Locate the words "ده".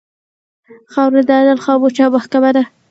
2.55-2.63